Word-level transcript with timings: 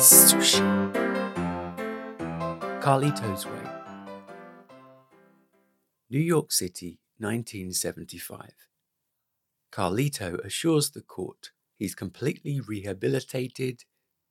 Sushi. 0.00 0.62
Carlito's 2.80 3.44
Way. 3.44 3.70
New 6.08 6.18
York 6.20 6.52
City, 6.52 7.00
1975. 7.18 8.52
Carlito 9.70 10.42
assures 10.42 10.90
the 10.92 11.02
court 11.02 11.50
he's 11.76 11.94
completely 11.94 12.60
rehabilitated, 12.60 13.84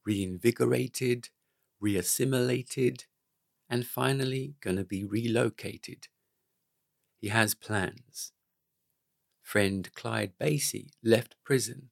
reinvigorated, 0.03 1.29
reassimilated, 1.79 3.05
and 3.69 3.85
finally 3.85 4.55
gonna 4.61 4.83
be 4.83 5.03
relocated. 5.03 6.07
He 7.21 7.27
has 7.27 7.53
plans. 7.53 8.31
Friend 9.43 9.87
Clyde 9.93 10.33
Basie 10.41 10.89
left 11.03 11.35
prison, 11.43 11.91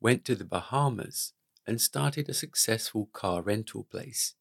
went 0.00 0.24
to 0.24 0.34
the 0.34 0.46
Bahamas, 0.46 1.34
and 1.68 1.82
started 1.82 2.28
a 2.28 2.34
successful 2.34 3.10
car 3.12 3.42
rental 3.42 3.84
place. 3.84 4.34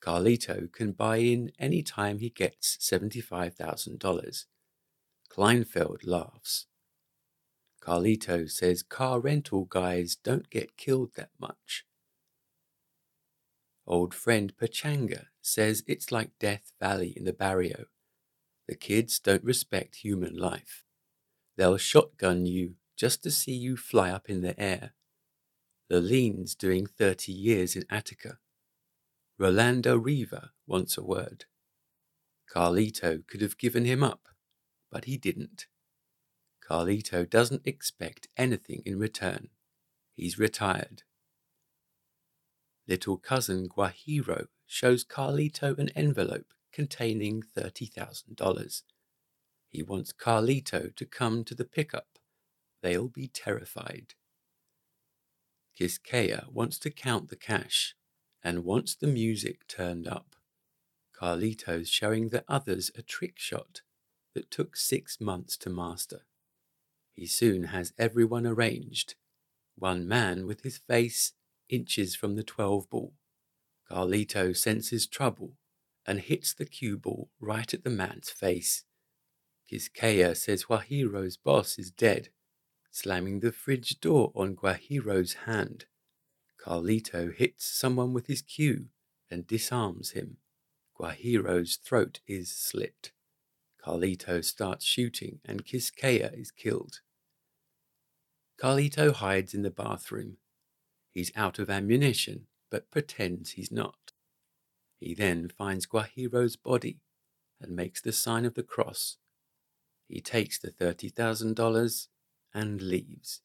Carlito 0.00 0.72
can 0.72 0.92
buy 0.92 1.16
in 1.16 1.50
any 1.58 1.82
time 1.82 2.20
he 2.20 2.30
gets 2.30 2.78
$75,000. 2.80 4.44
Kleinfeld 5.28 5.98
laughs. 6.04 6.66
Carlito 7.82 8.48
says 8.48 8.84
car 8.84 9.18
rental 9.18 9.64
guys 9.64 10.14
don't 10.14 10.48
get 10.48 10.76
killed 10.76 11.10
that 11.16 11.30
much. 11.40 11.84
Old 13.84 14.14
friend 14.14 14.52
Pachanga 14.56 15.26
says 15.42 15.82
it's 15.88 16.12
like 16.12 16.38
Death 16.38 16.70
Valley 16.80 17.12
in 17.16 17.24
the 17.24 17.32
barrio. 17.32 17.86
The 18.68 18.76
kids 18.76 19.18
don't 19.18 19.42
respect 19.42 19.96
human 19.96 20.36
life. 20.36 20.84
They'll 21.56 21.76
shotgun 21.76 22.46
you 22.46 22.74
just 22.96 23.24
to 23.24 23.32
see 23.32 23.52
you 23.52 23.76
fly 23.76 24.10
up 24.10 24.28
in 24.30 24.42
the 24.42 24.58
air. 24.60 24.92
Lalin's 25.88 26.54
doing 26.54 26.86
30 26.86 27.32
years 27.32 27.76
in 27.76 27.84
Attica. 27.88 28.38
Rolando 29.38 29.96
Rivas 29.96 30.50
wants 30.66 30.96
a 30.96 31.04
word. 31.04 31.44
Carlito 32.52 33.26
could 33.26 33.40
have 33.40 33.58
given 33.58 33.84
him 33.84 34.02
up, 34.02 34.28
but 34.90 35.04
he 35.04 35.16
didn't. 35.16 35.66
Carlito 36.66 37.28
doesn't 37.28 37.66
expect 37.66 38.28
anything 38.36 38.82
in 38.84 38.98
return. 38.98 39.48
He's 40.14 40.38
retired. 40.38 41.02
Little 42.88 43.16
cousin 43.16 43.68
Guajiro 43.68 44.46
shows 44.66 45.04
Carlito 45.04 45.78
an 45.78 45.90
envelope 45.90 46.52
containing 46.72 47.42
$30,000. 47.56 48.82
He 49.68 49.82
wants 49.82 50.12
Carlito 50.12 50.94
to 50.94 51.04
come 51.04 51.44
to 51.44 51.54
the 51.54 51.64
pickup. 51.64 52.18
They'll 52.82 53.08
be 53.08 53.28
terrified. 53.28 54.14
Quisqueya 55.78 56.50
wants 56.50 56.78
to 56.78 56.90
count 56.90 57.28
the 57.28 57.36
cash 57.36 57.94
and 58.42 58.64
wants 58.64 58.94
the 58.94 59.06
music 59.06 59.66
turned 59.68 60.08
up. 60.08 60.36
Carlito's 61.18 61.88
showing 61.88 62.28
the 62.28 62.44
others 62.48 62.90
a 62.96 63.02
trick 63.02 63.38
shot 63.38 63.82
that 64.34 64.50
took 64.50 64.76
six 64.76 65.20
months 65.20 65.56
to 65.58 65.70
master. 65.70 66.22
He 67.12 67.26
soon 67.26 67.64
has 67.64 67.92
everyone 67.98 68.46
arranged. 68.46 69.14
One 69.74 70.06
man 70.06 70.46
with 70.46 70.62
his 70.62 70.78
face 70.78 71.32
inches 71.68 72.14
from 72.14 72.36
the 72.36 72.42
12 72.42 72.88
ball. 72.88 73.14
Carlito 73.90 74.56
senses 74.56 75.06
trouble 75.06 75.56
and 76.06 76.20
hits 76.20 76.54
the 76.54 76.66
cue 76.66 76.96
ball 76.96 77.30
right 77.40 77.72
at 77.72 77.84
the 77.84 77.90
man's 77.90 78.30
face. 78.30 78.84
Quisqueya 79.70 80.36
says 80.36 80.64
Guajiro's 80.64 81.36
boss 81.36 81.78
is 81.78 81.90
dead, 81.90 82.28
slamming 82.96 83.40
the 83.40 83.52
fridge 83.52 84.00
door 84.00 84.32
on 84.34 84.56
Guajiro's 84.56 85.34
hand. 85.44 85.84
Carlito 86.58 87.30
hits 87.30 87.66
someone 87.66 88.14
with 88.14 88.26
his 88.26 88.40
cue 88.40 88.86
and 89.30 89.46
disarms 89.46 90.12
him. 90.12 90.38
Guajiro's 90.98 91.76
throat 91.76 92.20
is 92.26 92.50
slit. 92.50 93.12
Carlito 93.84 94.42
starts 94.42 94.86
shooting 94.86 95.40
and 95.44 95.66
Quisqueya 95.66 96.32
is 96.32 96.50
killed. 96.50 97.00
Carlito 98.58 99.12
hides 99.12 99.52
in 99.52 99.60
the 99.60 99.70
bathroom. 99.70 100.38
He's 101.10 101.30
out 101.36 101.58
of 101.58 101.68
ammunition, 101.68 102.46
but 102.70 102.90
pretends 102.90 103.52
he's 103.52 103.70
not. 103.70 104.12
He 104.98 105.14
then 105.14 105.50
finds 105.50 105.86
Guajiro's 105.86 106.56
body 106.56 107.00
and 107.60 107.76
makes 107.76 108.00
the 108.00 108.12
sign 108.12 108.46
of 108.46 108.54
the 108.54 108.62
cross. 108.62 109.18
He 110.08 110.22
takes 110.22 110.58
the 110.58 110.70
$30,000 110.70 112.06
and 112.56 112.80
leaves. 112.80 113.42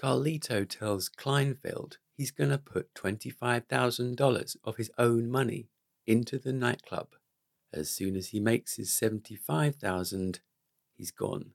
Carlito 0.00 0.68
tells 0.68 1.08
Kleinfeld 1.08 1.96
he's 2.16 2.30
going 2.30 2.50
to 2.50 2.58
put 2.58 2.94
$25,000 2.94 4.56
of 4.62 4.76
his 4.76 4.90
own 4.98 5.30
money 5.30 5.70
into 6.06 6.38
the 6.38 6.52
nightclub. 6.52 7.08
As 7.72 7.90
soon 7.90 8.14
as 8.14 8.28
he 8.28 8.40
makes 8.40 8.76
his 8.76 8.92
75,000, 8.92 10.40
he's 10.96 11.10
gone. 11.10 11.52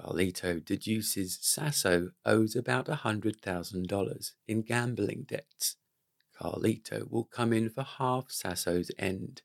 Carlito 0.00 0.64
deduces 0.64 1.38
Sasso 1.40 2.10
owes 2.24 2.56
about 2.56 2.86
$100,000 2.86 4.32
in 4.48 4.62
gambling 4.62 5.26
debts. 5.28 5.76
Carlito 6.38 7.10
will 7.10 7.24
come 7.24 7.52
in 7.52 7.70
for 7.70 7.82
half 7.82 8.30
Sasso's 8.30 8.90
end. 8.98 9.42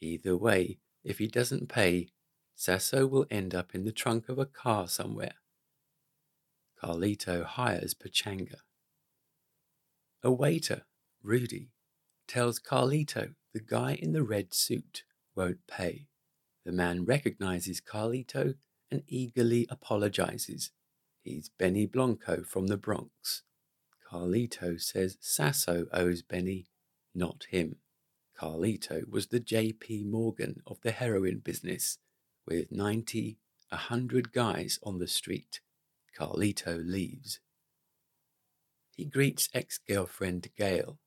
Either 0.00 0.36
way, 0.36 0.78
if 1.04 1.18
he 1.18 1.26
doesn't 1.26 1.68
pay, 1.68 2.10
Sasso 2.58 3.06
will 3.06 3.24
end 3.30 3.54
up 3.54 3.72
in 3.72 3.84
the 3.84 3.92
trunk 3.92 4.28
of 4.28 4.36
a 4.36 4.44
car 4.44 4.88
somewhere. 4.88 5.36
Carlito 6.82 7.44
hires 7.44 7.94
Pachanga. 7.94 8.56
A 10.24 10.32
waiter, 10.32 10.82
Rudy, 11.22 11.70
tells 12.26 12.58
Carlito 12.58 13.36
the 13.54 13.60
guy 13.60 13.92
in 13.94 14.12
the 14.12 14.24
red 14.24 14.52
suit 14.52 15.04
won't 15.36 15.68
pay. 15.68 16.08
The 16.64 16.72
man 16.72 17.04
recognizes 17.04 17.80
Carlito 17.80 18.54
and 18.90 19.04
eagerly 19.06 19.68
apologizes. 19.70 20.72
He's 21.22 21.50
Benny 21.60 21.86
Blanco 21.86 22.42
from 22.42 22.66
the 22.66 22.76
Bronx. 22.76 23.44
Carlito 24.10 24.80
says 24.80 25.16
Sasso 25.20 25.86
owes 25.92 26.22
Benny, 26.22 26.66
not 27.14 27.46
him. 27.50 27.76
Carlito 28.36 29.08
was 29.08 29.28
the 29.28 29.38
J.P. 29.38 30.02
Morgan 30.02 30.60
of 30.66 30.80
the 30.82 30.90
heroin 30.90 31.38
business, 31.38 31.98
with 32.48 32.72
90, 32.72 33.38
a 33.70 33.74
100 33.74 34.32
guys 34.32 34.78
on 34.82 34.98
the 34.98 35.06
street. 35.06 35.60
Carlito 36.18 36.80
leaves. 36.82 37.40
He 38.96 39.04
greets 39.04 39.48
ex 39.52 39.78
girlfriend 39.78 40.48
Gail. 40.56 40.98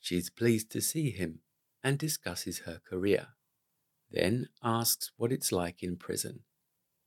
She's 0.00 0.30
pleased 0.30 0.70
to 0.72 0.80
see 0.80 1.10
him 1.10 1.40
and 1.82 1.96
discusses 1.96 2.60
her 2.60 2.80
career, 2.84 3.28
then 4.10 4.48
asks 4.62 5.12
what 5.16 5.32
it's 5.32 5.52
like 5.52 5.82
in 5.82 5.96
prison. 5.96 6.40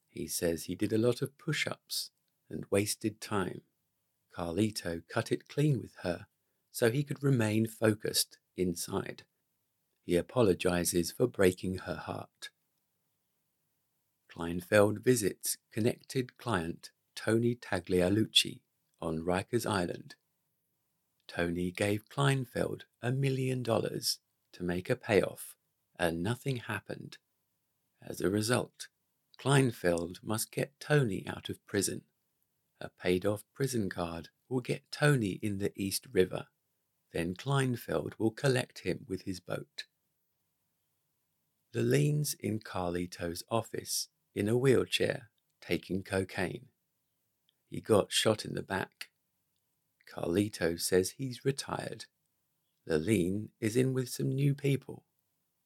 He 0.09 0.27
says 0.27 0.63
he 0.63 0.75
did 0.75 0.93
a 0.93 0.97
lot 0.97 1.21
of 1.21 1.37
push 1.37 1.67
ups 1.67 2.11
and 2.49 2.65
wasted 2.71 3.19
time. 3.19 3.61
Carlito 4.35 5.01
cut 5.09 5.31
it 5.31 5.49
clean 5.49 5.81
with 5.81 5.95
her 6.03 6.27
so 6.71 6.89
he 6.89 7.03
could 7.03 7.21
remain 7.21 7.67
focused 7.67 8.37
inside. 8.55 9.23
He 10.05 10.15
apologizes 10.15 11.11
for 11.11 11.27
breaking 11.27 11.79
her 11.79 11.95
heart. 11.95 12.49
Kleinfeld 14.35 15.03
visits 15.03 15.57
connected 15.71 16.39
client 16.39 16.89
Tony 17.15 17.53
Taglialucci 17.53 18.61
on 18.99 19.19
Rikers 19.19 19.69
Island. 19.69 20.15
Tony 21.27 21.69
gave 21.69 22.09
Kleinfeld 22.09 22.81
a 23.03 23.11
million 23.11 23.61
dollars 23.61 24.17
to 24.53 24.63
make 24.63 24.89
a 24.89 24.95
payoff, 24.95 25.55
and 25.99 26.23
nothing 26.23 26.57
happened. 26.57 27.19
As 28.01 28.21
a 28.21 28.29
result, 28.29 28.87
Kleinfeld 29.39 30.17
must 30.23 30.51
get 30.51 30.79
Tony 30.79 31.27
out 31.27 31.49
of 31.49 31.63
prison. 31.67 32.01
A 32.81 32.89
paid 32.89 33.27
off 33.27 33.43
prison 33.53 33.87
card 33.87 34.29
will 34.49 34.61
get 34.61 34.91
Tony 34.91 35.37
in 35.43 35.59
the 35.59 35.71
East 35.75 36.07
River. 36.11 36.47
Then 37.11 37.35
Kleinfeld 37.35 38.13
will 38.17 38.31
collect 38.31 38.79
him 38.79 39.05
with 39.07 39.23
his 39.23 39.39
boat. 39.39 39.83
Lalin's 41.75 42.33
in 42.35 42.59
Carlito's 42.59 43.43
office 43.49 44.09
in 44.35 44.49
a 44.49 44.57
wheelchair 44.57 45.29
taking 45.61 46.03
cocaine. 46.03 46.67
He 47.69 47.81
got 47.81 48.11
shot 48.11 48.45
in 48.45 48.53
the 48.53 48.61
back. 48.61 49.09
Carlito 50.11 50.79
says 50.79 51.11
he's 51.11 51.45
retired. 51.45 52.05
Lalin 52.87 53.49
is 53.59 53.75
in 53.75 53.93
with 53.93 54.09
some 54.09 54.35
new 54.35 54.53
people. 54.53 55.03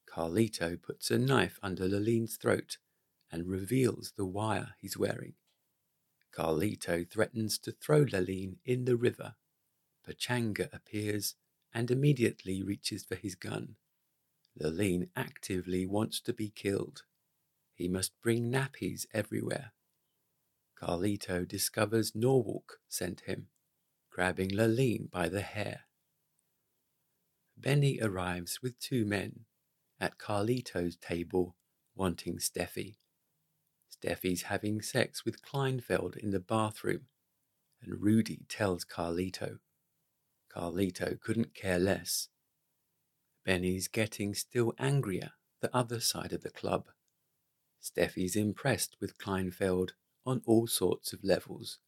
Carlito 0.09 0.81
puts 0.81 1.11
a 1.11 1.17
knife 1.17 1.59
under 1.61 1.87
Lalin's 1.87 2.37
throat 2.37 2.77
and 3.31 3.47
reveals 3.47 4.13
the 4.15 4.25
wire 4.25 4.75
he's 4.79 4.97
wearing. 4.97 5.33
Carlito 6.35 7.09
threatens 7.09 7.57
to 7.59 7.71
throw 7.71 8.05
Lalin 8.05 8.57
in 8.65 8.85
the 8.85 8.95
river. 8.95 9.35
Pachanga 10.07 10.69
appears 10.73 11.35
and 11.73 11.91
immediately 11.91 12.63
reaches 12.63 13.03
for 13.03 13.15
his 13.15 13.35
gun. 13.35 13.75
Lalin 14.59 15.09
actively 15.15 15.85
wants 15.85 16.21
to 16.21 16.33
be 16.33 16.49
killed. 16.49 17.03
He 17.77 17.87
must 17.87 18.11
bring 18.23 18.51
nappies 18.51 19.05
everywhere. 19.13 19.71
Carlito 20.81 21.47
discovers 21.47 22.15
Norwalk 22.15 22.79
sent 22.89 23.21
him. 23.21 23.47
grabbing 24.11 24.49
Lalin 24.49 25.11
by 25.11 25.29
the 25.29 25.41
hair. 25.41 25.81
Benny 27.55 27.99
arrives 28.01 28.59
with 28.63 28.79
two 28.79 29.05
men 29.05 29.45
at 29.99 30.17
Carlito's 30.17 30.95
table 30.95 31.55
wanting 31.95 32.39
Steffi. 32.39 32.97
Steffi's 33.91 34.43
having 34.43 34.81
sex 34.81 35.23
with 35.23 35.43
Kleinfeld 35.43 36.17
in 36.17 36.31
the 36.31 36.39
bathroom, 36.39 37.07
and 37.81 38.01
Rudy 38.01 38.45
tells 38.49 38.83
Carlito. 38.85 39.59
Carlito 40.51 41.19
couldn't 41.19 41.53
care 41.53 41.79
less. 41.79 42.29
Benny's 43.45 43.87
getting 43.87 44.33
still 44.33 44.73
angrier 44.79 45.33
the 45.61 45.75
other 45.75 45.99
side 45.99 46.33
of 46.33 46.41
the 46.41 46.49
club. 46.49 46.87
Steffi's 47.81 48.35
impressed 48.35 48.97
with 48.99 49.17
Kleinfeld 49.17 49.91
on 50.25 50.41
all 50.45 50.67
sorts 50.67 51.13
of 51.13 51.23
levels. 51.23 51.79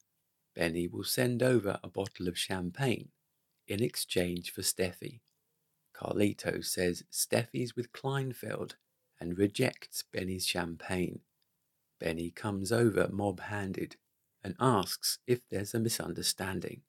Benny 0.56 0.88
will 0.88 1.04
send 1.04 1.44
over 1.44 1.80
a 1.84 1.90
bottle 1.90 2.28
of 2.28 2.38
champagne 2.38 3.10
in 3.68 3.84
exchange 3.84 4.52
for 4.52 4.62
Steffi. 4.62 5.22
Carlito 5.96 6.64
says 6.64 7.04
Steffi's 7.12 7.76
with 7.76 7.92
Kleinfeld 7.92 8.76
and 9.20 9.38
rejects 9.38 10.04
Benny's 10.14 10.46
champagne. 10.46 11.20
Benny 12.00 12.32
comes 12.32 12.72
over 12.72 13.10
mob 13.12 13.42
handed 13.42 13.98
and 14.44 14.56
asks 14.60 15.20
if 15.28 15.42
there's 15.50 15.74
a 15.74 15.80
misunderstanding. 15.80 16.82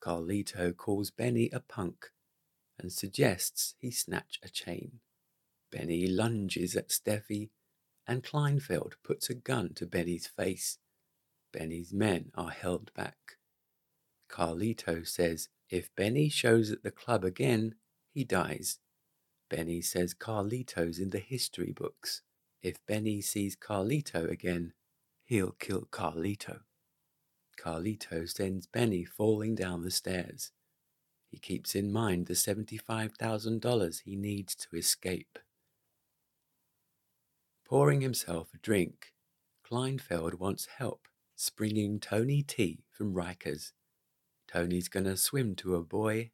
Carlito 0.00 0.76
calls 0.76 1.10
Benny 1.10 1.48
a 1.52 1.60
punk 1.60 2.10
and 2.78 2.92
suggests 2.92 3.74
he 3.78 3.90
snatch 3.90 4.38
a 4.42 4.48
chain. 4.48 5.00
Benny 5.72 6.06
lunges 6.06 6.76
at 6.76 6.90
Steffi, 6.90 7.50
and 8.06 8.22
Kleinfeld 8.22 8.94
puts 9.02 9.28
a 9.28 9.34
gun 9.34 9.74
to 9.74 9.86
Benny's 9.86 10.26
face. 10.26 10.78
Benny's 11.52 11.92
men 11.92 12.30
are 12.34 12.50
held 12.50 12.92
back. 12.94 13.38
Carlito 14.28 15.06
says 15.06 15.48
if 15.68 15.94
Benny 15.96 16.28
shows 16.28 16.70
at 16.70 16.82
the 16.82 16.90
club 16.90 17.24
again, 17.24 17.74
he 18.12 18.24
dies. 18.24 18.78
Benny 19.48 19.80
says 19.80 20.14
Carlito's 20.14 20.98
in 20.98 21.10
the 21.10 21.18
history 21.18 21.72
books. 21.72 22.22
If 22.62 22.84
Benny 22.86 23.20
sees 23.20 23.56
Carlito 23.56 24.30
again, 24.30 24.72
he'll 25.24 25.52
kill 25.52 25.88
Carlito. 25.90 26.60
Carlito 27.60 28.28
sends 28.28 28.66
Benny 28.66 29.04
falling 29.04 29.54
down 29.54 29.82
the 29.82 29.90
stairs. 29.90 30.52
He 31.30 31.38
keeps 31.38 31.74
in 31.74 31.92
mind 31.92 32.26
the 32.26 32.34
$75,000 32.34 34.02
he 34.04 34.16
needs 34.16 34.54
to 34.54 34.76
escape. 34.76 35.38
Pouring 37.66 38.00
himself 38.00 38.54
a 38.54 38.58
drink, 38.58 39.12
Kleinfeld 39.68 40.34
wants 40.34 40.68
help 40.78 41.08
springing 41.34 41.98
Tony 41.98 42.44
T 42.44 42.84
from 42.92 43.12
Rikers. 43.12 43.72
Tony's 44.46 44.88
gonna 44.88 45.16
swim 45.16 45.56
to 45.56 45.74
a 45.74 45.82
buoy, 45.82 46.30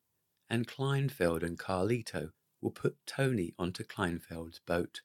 and 0.51 0.69
Kleinfeld 0.69 1.43
and 1.43 1.59
Carlito 1.59 2.33
will 2.61 2.71
put 2.71 2.99
Tony 3.07 3.55
onto 3.59 3.83
Kleinfeld's 3.83 4.61
boat. 4.67 5.01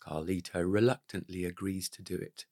Carlito 0.00 0.62
reluctantly 0.64 1.44
agrees 1.44 1.88
to 1.88 2.02
do 2.02 2.14
it. 2.14 2.46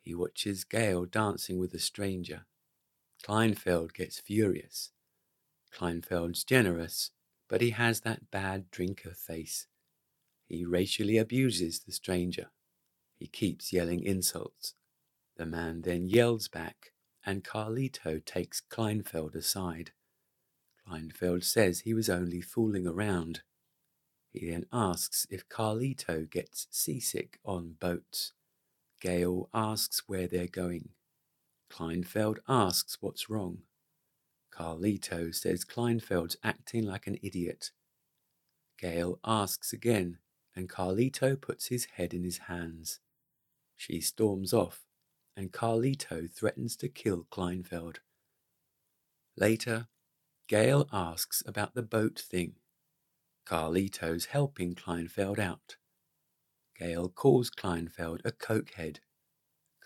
He 0.00 0.14
watches 0.14 0.62
Gail 0.62 1.04
dancing 1.04 1.58
with 1.58 1.74
a 1.74 1.80
stranger. 1.80 2.46
Kleinfeld 3.24 3.92
gets 3.92 4.20
furious. 4.20 4.92
Kleinfeld's 5.74 6.44
generous, 6.44 7.10
but 7.48 7.60
he 7.60 7.70
has 7.70 8.02
that 8.02 8.30
bad 8.30 8.70
drinker 8.70 9.14
face. 9.14 9.66
He 10.48 10.64
racially 10.64 11.18
abuses 11.18 11.80
the 11.80 11.92
stranger. 11.92 12.50
He 13.18 13.26
keeps 13.26 13.72
yelling 13.72 14.02
insults. 14.02 14.74
The 15.36 15.46
man 15.46 15.82
then 15.82 16.08
yells 16.08 16.48
back, 16.48 16.92
and 17.24 17.44
Carlito 17.44 18.24
takes 18.24 18.62
Kleinfeld 18.70 19.34
aside. 19.34 19.92
Kleinfeld 20.86 21.44
says 21.44 21.80
he 21.80 21.94
was 21.94 22.08
only 22.08 22.40
fooling 22.40 22.86
around. 22.86 23.42
He 24.32 24.50
then 24.50 24.66
asks 24.72 25.26
if 25.30 25.48
Carlito 25.48 26.30
gets 26.30 26.68
seasick 26.70 27.38
on 27.44 27.74
boats. 27.80 28.32
Gail 29.00 29.48
asks 29.52 30.04
where 30.06 30.28
they're 30.28 30.46
going. 30.46 30.90
Kleinfeld 31.70 32.38
asks 32.48 32.98
what's 33.00 33.28
wrong. 33.28 33.58
Carlito 34.54 35.34
says 35.34 35.64
Kleinfeld's 35.64 36.36
acting 36.44 36.86
like 36.86 37.06
an 37.06 37.18
idiot. 37.22 37.72
Gail 38.78 39.18
asks 39.24 39.72
again, 39.72 40.18
and 40.56 40.68
Carlito 40.68 41.40
puts 41.40 41.66
his 41.66 41.84
head 41.96 42.14
in 42.14 42.24
his 42.24 42.38
hands. 42.38 42.98
She 43.76 44.00
storms 44.00 44.54
off, 44.54 44.86
and 45.36 45.52
Carlito 45.52 46.28
threatens 46.28 46.76
to 46.78 46.88
kill 46.88 47.26
Kleinfeld. 47.30 47.98
Later, 49.36 49.88
Gail 50.48 50.88
asks 50.92 51.42
about 51.46 51.74
the 51.74 51.82
boat 51.82 52.18
thing. 52.18 52.54
Carlito's 53.46 54.26
helping 54.26 54.74
Kleinfeld 54.74 55.38
out. 55.38 55.76
Gail 56.78 57.08
calls 57.08 57.50
Kleinfeld 57.50 58.20
a 58.24 58.32
cokehead. 58.32 58.98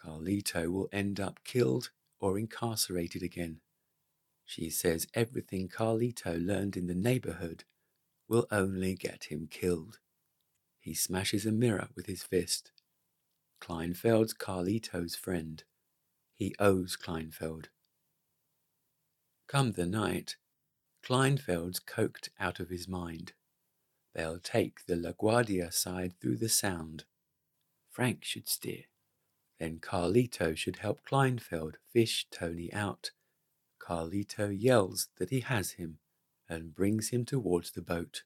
Carlito 0.02 0.70
will 0.70 0.88
end 0.92 1.18
up 1.18 1.40
killed 1.44 1.90
or 2.20 2.38
incarcerated 2.38 3.22
again. 3.22 3.60
She 4.44 4.70
says 4.70 5.06
everything 5.14 5.68
Carlito 5.68 6.34
learned 6.34 6.76
in 6.76 6.86
the 6.86 6.94
neighborhood 6.94 7.64
will 8.28 8.46
only 8.50 8.94
get 8.94 9.24
him 9.24 9.48
killed. 9.50 9.98
He 10.90 10.94
smashes 10.94 11.46
a 11.46 11.52
mirror 11.52 11.88
with 11.94 12.06
his 12.06 12.24
fist. 12.24 12.72
Kleinfeld's 13.60 14.34
Carlito's 14.34 15.14
friend. 15.14 15.62
He 16.34 16.52
owes 16.58 16.96
Kleinfeld. 16.96 17.66
Come 19.46 19.70
the 19.70 19.86
night, 19.86 20.34
Kleinfeld's 21.06 21.78
coked 21.78 22.30
out 22.40 22.58
of 22.58 22.70
his 22.70 22.88
mind. 22.88 23.34
They'll 24.16 24.40
take 24.40 24.84
the 24.86 24.96
LaGuardia 24.96 25.72
side 25.72 26.14
through 26.20 26.38
the 26.38 26.48
Sound. 26.48 27.04
Frank 27.88 28.24
should 28.24 28.48
steer. 28.48 28.86
Then 29.60 29.78
Carlito 29.78 30.56
should 30.56 30.78
help 30.78 31.02
Kleinfeld 31.08 31.74
fish 31.92 32.26
Tony 32.32 32.72
out. 32.72 33.12
Carlito 33.80 34.48
yells 34.48 35.06
that 35.18 35.30
he 35.30 35.38
has 35.38 35.70
him 35.70 36.00
and 36.48 36.74
brings 36.74 37.10
him 37.10 37.24
towards 37.24 37.70
the 37.70 37.80
boat. 37.80 38.24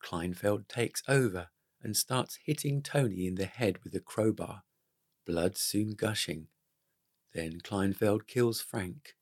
Kleinfeld 0.00 0.68
takes 0.68 1.02
over 1.08 1.48
and 1.84 1.96
starts 1.96 2.38
hitting 2.44 2.82
Tony 2.82 3.26
in 3.26 3.36
the 3.36 3.44
head 3.44 3.84
with 3.84 3.94
a 3.94 4.00
crowbar, 4.00 4.62
blood 5.26 5.56
soon 5.56 5.90
gushing. 5.90 6.48
Then 7.32 7.60
Kleinfeld 7.60 8.26
kills 8.26 8.60
Frank. 8.60 9.14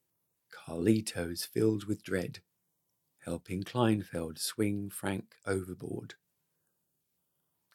Carlito's 0.50 1.44
filled 1.44 1.84
with 1.86 2.02
dread 2.02 2.40
helping 3.24 3.62
Kleinfeld 3.62 4.38
swing 4.38 4.90
Frank 4.90 5.36
overboard. 5.46 6.14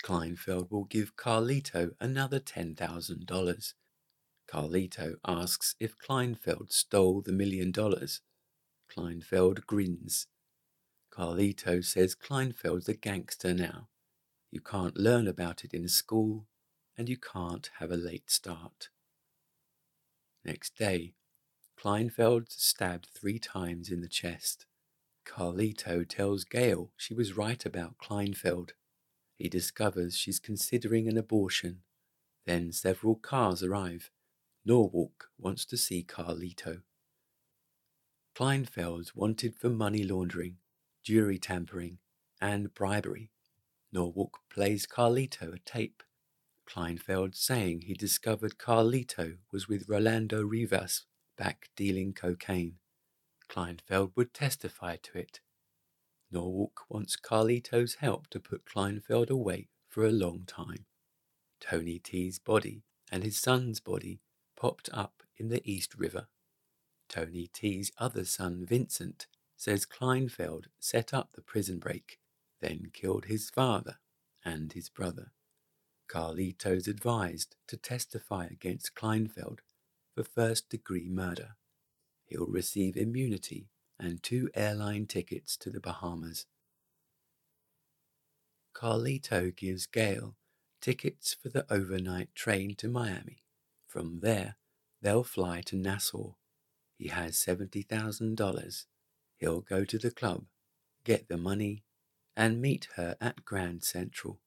Kleinfeld 0.03 0.69
will 0.69 0.85
give 0.85 1.15
Carlito 1.15 1.91
another 1.99 2.39
$10,000. 2.39 3.73
Carlito 4.49 5.15
asks 5.25 5.75
if 5.79 5.97
Kleinfeld 5.97 6.71
stole 6.71 7.21
the 7.21 7.31
million 7.31 7.71
dollars. 7.71 8.21
Kleinfeld 8.93 9.65
grins. 9.65 10.27
Carlito 11.11 11.83
says 11.83 12.15
Kleinfeld's 12.15 12.87
a 12.87 12.93
gangster 12.93 13.53
now. 13.53 13.87
You 14.51 14.61
can't 14.61 14.97
learn 14.97 15.27
about 15.27 15.63
it 15.63 15.73
in 15.73 15.87
school, 15.87 16.47
and 16.97 17.09
you 17.09 17.17
can't 17.17 17.69
have 17.79 17.91
a 17.91 17.97
late 17.97 18.29
start. 18.29 18.89
Next 20.45 20.77
day, 20.77 21.13
Kleinfeld 21.77 22.49
stabbed 22.49 23.09
three 23.13 23.37
times 23.37 23.89
in 23.89 24.01
the 24.01 24.07
chest. 24.07 24.65
Carlito 25.25 26.07
tells 26.07 26.45
Gail 26.45 26.91
she 26.95 27.13
was 27.13 27.37
right 27.37 27.63
about 27.65 27.97
Kleinfeld. 27.97 28.71
He 29.37 29.49
discovers 29.49 30.17
she's 30.17 30.39
considering 30.39 31.07
an 31.07 31.17
abortion. 31.17 31.81
Then 32.45 32.71
several 32.71 33.15
cars 33.15 33.61
arrive. 33.61 34.09
Norwalk 34.65 35.29
wants 35.37 35.65
to 35.65 35.77
see 35.77 36.03
Carlito. 36.03 36.81
Kleinfeld's 38.35 39.15
wanted 39.15 39.55
for 39.55 39.69
money 39.69 40.03
laundering, 40.03 40.57
jury 41.03 41.37
tampering, 41.37 41.97
and 42.39 42.73
bribery. 42.73 43.31
Norwalk 43.91 44.39
plays 44.49 44.85
Carlito 44.85 45.53
a 45.53 45.59
tape. 45.59 46.03
Kleinfeld 46.67 47.35
saying 47.35 47.81
he 47.81 47.93
discovered 47.93 48.57
Carlito 48.57 49.37
was 49.51 49.67
with 49.67 49.87
Rolando 49.87 50.43
Rivas 50.43 51.05
back 51.37 51.69
dealing 51.75 52.13
cocaine. 52.13 52.75
Kleinfeld 53.49 54.11
would 54.15 54.33
testify 54.33 54.97
to 55.03 55.17
it. 55.17 55.39
Norwalk 56.31 56.81
wants 56.89 57.15
Carlito's 57.15 57.95
help 57.95 58.27
to 58.27 58.39
put 58.39 58.65
Kleinfeld 58.65 59.29
away 59.29 59.69
for 59.87 60.05
a 60.05 60.11
long 60.11 60.43
time. 60.45 60.85
Tony 61.61 61.99
T's 61.99 62.39
body 62.39 62.83
and 63.11 63.23
his 63.23 63.37
son's 63.37 63.79
body 63.79 64.19
popped 64.57 64.89
up 64.91 65.23
in 65.37 65.47
the 65.47 65.61
East 65.63 65.95
River. 65.95 66.27
Tony 67.07 67.47
T's 67.47 67.91
other 67.97 68.25
son, 68.25 68.65
Vincent, 68.67 69.27
says 69.55 69.85
Kleinfeld 69.85 70.65
set 70.79 71.13
up 71.13 71.29
the 71.33 71.41
prison 71.41 71.79
break, 71.79 72.19
then 72.61 72.89
killed 72.93 73.25
his 73.25 73.49
father 73.49 73.97
and 74.43 74.73
his 74.73 74.89
brother. 74.89 75.31
Carlito's 76.07 76.87
advised 76.87 77.55
to 77.67 77.77
testify 77.77 78.45
against 78.45 78.95
Kleinfeld 78.95 79.59
for 80.15 80.23
first 80.23 80.69
degree 80.69 81.09
murder. 81.09 81.55
he'll 82.25 82.47
receive 82.47 82.97
immunity 82.97 83.69
and 83.99 84.21
two 84.21 84.49
airline 84.53 85.05
tickets 85.05 85.55
to 85.57 85.69
the 85.69 85.79
Bahamas. 85.79 86.45
Carlito 88.75 89.55
gives 89.55 89.87
Gail 89.87 90.35
tickets 90.81 91.33
for 91.33 91.49
the 91.49 91.65
overnight 91.71 92.33
train 92.35 92.75
to 92.75 92.87
Miami. 92.87 93.43
From 93.87 94.19
there, 94.19 94.57
they'll 95.01 95.23
fly 95.23 95.61
to 95.61 95.75
Nassau. 95.75 96.33
He 96.97 97.07
has 97.07 97.35
$70,000. 97.35 98.85
He'll 99.37 99.61
go 99.61 99.83
to 99.83 99.97
the 99.97 100.11
club, 100.11 100.45
get 101.03 101.27
the 101.27 101.37
money, 101.37 101.83
and 102.37 102.61
meet 102.61 102.87
her 102.95 103.17
at 103.19 103.43
Grand 103.43 103.83
Central. 103.83 104.39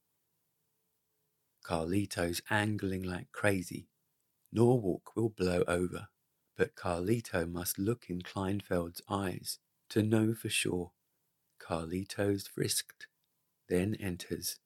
Carlito's 1.67 2.41
angling 2.49 3.03
like 3.03 3.33
crazy. 3.33 3.89
Norwalk 4.53 5.17
will 5.17 5.29
blow 5.29 5.65
over, 5.67 6.09
but 6.57 6.77
Carlito 6.77 7.51
must 7.51 7.79
look 7.79 8.07
in 8.09 8.23
Kleinfeld's 8.23 9.03
eyes 9.11 9.59
to 9.91 10.03
know 10.03 10.35
for 10.35 10.49
sure. 10.49 10.93
Carlito's 11.61 12.47
frisked, 12.47 13.09
then 13.69 13.97
enters. 13.97 14.59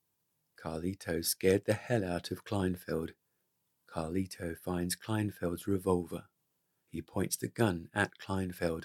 Carlito 0.63 1.25
scared 1.25 1.65
the 1.67 1.75
hell 1.75 2.05
out 2.05 2.31
of 2.31 2.45
Kleinfeld. 2.45 3.11
Carlito 3.93 4.55
finds 4.59 4.97
Kleinfeld's 4.97 5.67
revolver. 5.67 6.25
He 6.91 7.01
points 7.01 7.37
the 7.37 7.49
gun 7.49 7.89
at 7.95 8.19
Kleinfeld, 8.19 8.85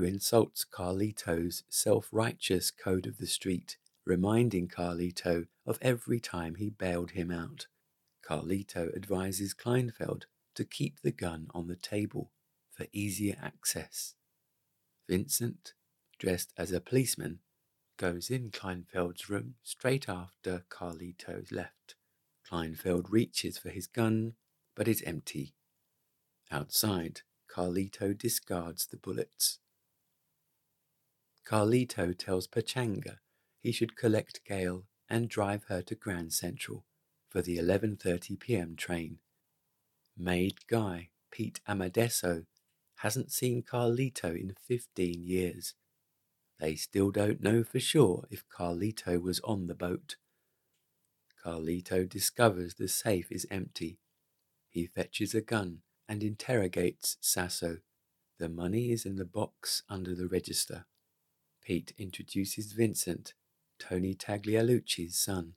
who 0.00 0.06
insults 0.06 0.64
Carlito's 0.64 1.62
self 1.68 2.08
righteous 2.10 2.70
code 2.70 3.06
of 3.06 3.18
the 3.18 3.26
street, 3.26 3.76
reminding 4.06 4.66
Carlito 4.66 5.46
of 5.66 5.78
every 5.82 6.18
time 6.18 6.54
he 6.54 6.70
bailed 6.70 7.10
him 7.10 7.30
out. 7.30 7.66
Carlito 8.26 8.96
advises 8.96 9.52
Kleinfeld 9.52 10.22
to 10.54 10.64
keep 10.64 11.00
the 11.00 11.12
gun 11.12 11.48
on 11.54 11.66
the 11.66 11.76
table 11.76 12.32
for 12.72 12.86
easier 12.94 13.36
access. 13.42 14.14
Vincent, 15.06 15.74
dressed 16.18 16.54
as 16.56 16.72
a 16.72 16.80
policeman, 16.80 17.40
goes 17.98 18.30
in 18.30 18.50
Kleinfeld's 18.50 19.28
room 19.28 19.56
straight 19.62 20.08
after 20.08 20.64
Carlito's 20.70 21.52
left. 21.52 21.94
Kleinfeld 22.50 23.10
reaches 23.10 23.58
for 23.58 23.68
his 23.68 23.86
gun, 23.86 24.32
but 24.74 24.88
is 24.88 25.02
empty. 25.02 25.52
Outside, 26.50 27.20
Carlito 27.54 28.16
discards 28.16 28.86
the 28.86 28.96
bullets. 28.96 29.58
Carlito 31.46 32.16
tells 32.16 32.46
Pachanga 32.46 33.18
he 33.60 33.72
should 33.72 33.96
collect 33.96 34.44
Gail 34.44 34.84
and 35.08 35.28
drive 35.28 35.64
her 35.64 35.82
to 35.82 35.94
Grand 35.94 36.32
Central 36.32 36.84
for 37.28 37.42
the 37.42 37.56
11:30 37.56 38.38
p.m. 38.38 38.76
train. 38.76 39.18
Made 40.16 40.66
guy 40.66 41.10
Pete 41.30 41.60
Amadesso 41.66 42.44
hasn't 42.96 43.32
seen 43.32 43.62
Carlito 43.62 44.38
in 44.38 44.54
15 44.66 45.22
years. 45.22 45.74
They 46.58 46.74
still 46.74 47.10
don't 47.10 47.42
know 47.42 47.64
for 47.64 47.80
sure 47.80 48.26
if 48.30 48.44
Carlito 48.48 49.20
was 49.20 49.40
on 49.40 49.66
the 49.66 49.74
boat. 49.74 50.16
Carlito 51.42 52.06
discovers 52.06 52.74
the 52.74 52.88
safe 52.88 53.32
is 53.32 53.46
empty. 53.50 53.98
He 54.68 54.86
fetches 54.86 55.34
a 55.34 55.40
gun 55.40 55.78
and 56.06 56.22
interrogates 56.22 57.16
Sasso. 57.20 57.78
The 58.38 58.48
money 58.48 58.90
is 58.90 59.06
in 59.06 59.16
the 59.16 59.24
box 59.24 59.82
under 59.88 60.14
the 60.14 60.26
register. 60.26 60.84
Pete 61.62 61.92
introduces 61.98 62.72
Vincent, 62.72 63.34
Tony 63.78 64.14
Taglialucci's 64.14 65.18
son. 65.18 65.54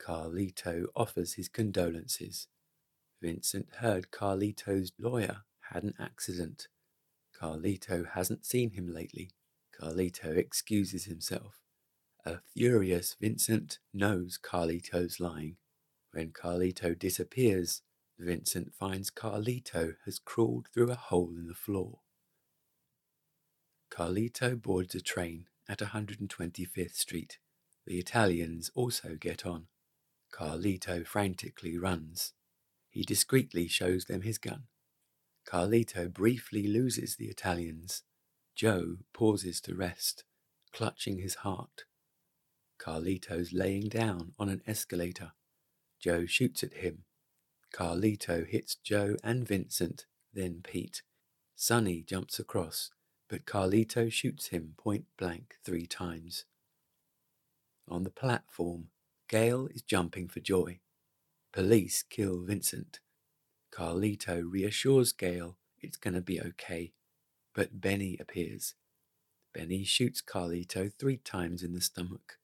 Carlito 0.00 0.86
offers 0.94 1.34
his 1.34 1.48
condolences. 1.48 2.48
Vincent 3.20 3.68
heard 3.78 4.10
Carlito's 4.10 4.92
lawyer 4.98 5.42
had 5.72 5.84
an 5.84 5.94
accident. 5.98 6.68
Carlito 7.40 8.10
hasn't 8.14 8.44
seen 8.44 8.70
him 8.70 8.92
lately. 8.92 9.30
Carlito 9.78 10.36
excuses 10.36 11.04
himself. 11.04 11.60
A 12.24 12.38
furious 12.54 13.16
Vincent 13.20 13.78
knows 13.92 14.38
Carlito's 14.38 15.18
lying. 15.18 15.56
When 16.12 16.30
Carlito 16.30 16.96
disappears, 16.96 17.82
Vincent 18.18 18.74
finds 18.74 19.10
Carlito 19.10 19.94
has 20.04 20.18
crawled 20.18 20.68
through 20.72 20.90
a 20.90 20.94
hole 20.96 21.32
in 21.36 21.48
the 21.48 21.54
floor. 21.54 22.01
Carlito 23.92 24.56
boards 24.60 24.94
a 24.94 25.02
train 25.02 25.44
at 25.68 25.80
125th 25.80 26.94
Street. 26.94 27.36
The 27.86 27.98
Italians 27.98 28.70
also 28.74 29.16
get 29.20 29.44
on. 29.44 29.66
Carlito 30.32 31.06
frantically 31.06 31.76
runs. 31.76 32.32
He 32.88 33.02
discreetly 33.02 33.68
shows 33.68 34.06
them 34.06 34.22
his 34.22 34.38
gun. 34.38 34.62
Carlito 35.46 36.10
briefly 36.10 36.66
loses 36.66 37.16
the 37.16 37.26
Italians. 37.26 38.02
Joe 38.56 38.96
pauses 39.12 39.60
to 39.62 39.74
rest, 39.74 40.24
clutching 40.72 41.18
his 41.18 41.34
heart. 41.36 41.84
Carlito's 42.80 43.52
laying 43.52 43.90
down 43.90 44.32
on 44.38 44.48
an 44.48 44.62
escalator. 44.66 45.32
Joe 46.00 46.24
shoots 46.24 46.62
at 46.62 46.74
him. 46.74 47.04
Carlito 47.74 48.46
hits 48.46 48.74
Joe 48.74 49.16
and 49.22 49.46
Vincent, 49.46 50.06
then 50.32 50.60
Pete. 50.64 51.02
Sonny 51.54 52.02
jumps 52.02 52.38
across, 52.38 52.90
but 53.32 53.46
Carlito 53.46 54.12
shoots 54.12 54.48
him 54.48 54.74
point 54.76 55.06
blank 55.16 55.54
three 55.64 55.86
times. 55.86 56.44
On 57.88 58.04
the 58.04 58.10
platform, 58.10 58.88
Gail 59.26 59.68
is 59.68 59.80
jumping 59.80 60.28
for 60.28 60.40
joy. 60.40 60.80
Police 61.50 62.02
kill 62.02 62.42
Vincent. 62.44 63.00
Carlito 63.74 64.42
reassures 64.46 65.14
Gail 65.14 65.56
it's 65.80 65.96
going 65.96 66.12
to 66.12 66.20
be 66.20 66.42
okay, 66.42 66.92
but 67.54 67.80
Benny 67.80 68.18
appears. 68.20 68.74
Benny 69.54 69.82
shoots 69.82 70.20
Carlito 70.20 70.92
three 70.92 71.16
times 71.16 71.62
in 71.62 71.72
the 71.72 71.80
stomach. 71.80 72.36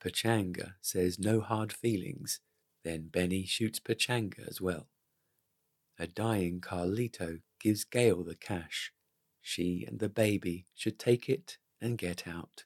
Pachanga 0.00 0.74
says 0.80 1.18
no 1.18 1.40
hard 1.40 1.72
feelings, 1.72 2.38
then 2.84 3.08
Benny 3.08 3.46
shoots 3.46 3.80
Pachanga 3.80 4.48
as 4.48 4.60
well. 4.60 4.86
A 5.98 6.06
dying 6.06 6.60
Carlito 6.60 7.40
gives 7.60 7.82
Gail 7.82 8.22
the 8.22 8.36
cash. 8.36 8.92
She 9.46 9.84
and 9.86 9.98
the 9.98 10.08
baby 10.08 10.64
should 10.74 10.98
take 10.98 11.28
it 11.28 11.58
and 11.78 11.98
get 11.98 12.26
out. 12.26 12.64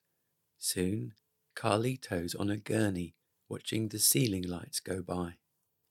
Soon, 0.58 1.14
Carlito's 1.56 2.36
on 2.36 2.50
a 2.50 2.56
gurney 2.56 3.16
watching 3.48 3.88
the 3.88 3.98
ceiling 3.98 4.44
lights 4.44 4.78
go 4.78 5.02
by. 5.02 5.34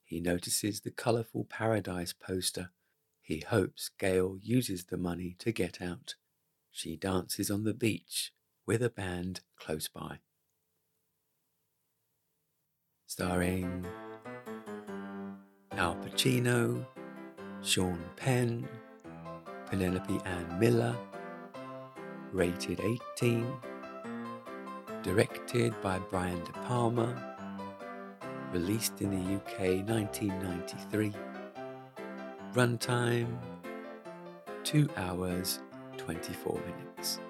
He 0.02 0.18
notices 0.18 0.80
the 0.80 0.90
colourful 0.90 1.44
Paradise 1.44 2.14
poster. 2.14 2.70
He 3.20 3.40
hopes 3.40 3.90
Gail 3.98 4.38
uses 4.40 4.84
the 4.84 4.96
money 4.96 5.36
to 5.40 5.52
get 5.52 5.82
out. 5.82 6.14
She 6.70 6.96
dances 6.96 7.50
on 7.50 7.64
the 7.64 7.74
beach 7.74 8.32
with 8.66 8.82
a 8.82 8.88
band 8.88 9.42
close 9.58 9.88
by. 9.88 10.20
Starring 13.06 13.84
Al 15.72 15.96
Pacino, 15.96 16.86
Sean 17.60 18.02
Penn, 18.16 18.66
Penelope 19.70 20.20
Ann 20.24 20.58
Miller, 20.58 20.96
rated 22.32 22.80
18, 22.80 23.46
directed 25.02 25.74
by 25.82 25.98
Brian 26.10 26.42
De 26.44 26.52
Palma 26.66 27.28
released 28.52 29.00
in 29.00 29.10
the 29.10 29.36
UK 29.36 29.86
1993. 29.86 31.12
Runtime 32.54 33.38
2 34.64 34.88
hours 34.96 35.60
24 35.96 36.60
minutes. 36.60 37.20